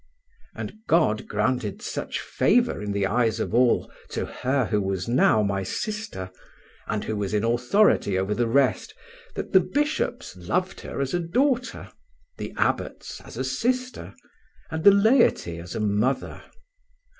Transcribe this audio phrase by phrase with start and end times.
[0.55, 5.43] And God granted such favour in the eyes of all to her who was now
[5.43, 6.31] my sister,
[6.87, 8.95] and who was in authority over the rest,
[9.35, 11.91] that the bishops loved her as a daughter,
[12.39, 14.15] the abbots as a sister,
[14.71, 16.41] and the laity as a mother.